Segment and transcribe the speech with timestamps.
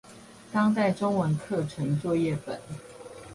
[0.51, 2.59] 當代中文課程作業本